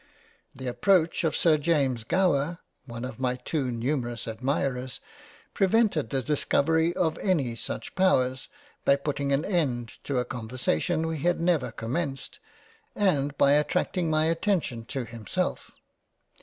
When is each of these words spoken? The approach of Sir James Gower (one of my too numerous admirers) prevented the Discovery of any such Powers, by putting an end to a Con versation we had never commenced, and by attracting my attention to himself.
The 0.55 0.65
approach 0.65 1.23
of 1.23 1.35
Sir 1.35 1.59
James 1.59 2.03
Gower 2.03 2.57
(one 2.87 3.05
of 3.05 3.19
my 3.19 3.35
too 3.35 3.69
numerous 3.71 4.25
admirers) 4.27 4.99
prevented 5.53 6.09
the 6.09 6.23
Discovery 6.23 6.91
of 6.95 7.19
any 7.19 7.55
such 7.55 7.93
Powers, 7.93 8.47
by 8.83 8.95
putting 8.95 9.31
an 9.31 9.45
end 9.45 9.99
to 10.05 10.17
a 10.17 10.25
Con 10.25 10.49
versation 10.49 11.07
we 11.07 11.19
had 11.19 11.39
never 11.39 11.71
commenced, 11.71 12.39
and 12.95 13.37
by 13.37 13.51
attracting 13.51 14.09
my 14.09 14.25
attention 14.25 14.85
to 14.85 15.05
himself. 15.05 15.69